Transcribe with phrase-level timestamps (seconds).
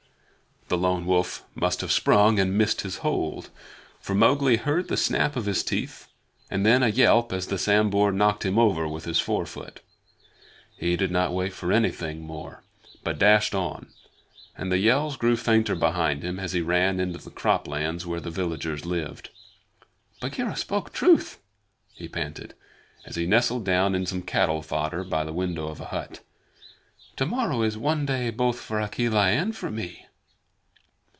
[0.67, 3.49] The Lone Wolf must have sprung and missed his hold,
[3.99, 6.07] for Mowgli heard the snap of his teeth
[6.49, 9.81] and then a yelp as the Sambhur knocked him over with his forefoot.
[10.77, 12.63] He did not wait for anything more,
[13.03, 13.87] but dashed on;
[14.57, 18.31] and the yells grew fainter behind him as he ran into the croplands where the
[18.31, 19.29] villagers lived.
[20.21, 21.37] "Bagheera spoke truth,"
[21.95, 22.53] he panted,
[23.03, 26.21] as he nestled down in some cattle fodder by the window of a hut.
[27.17, 30.05] "To morrow is one day both for Akela and for me."